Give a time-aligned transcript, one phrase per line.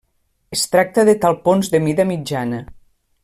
[0.55, 2.63] Es tracta de talpons de mida mitjana.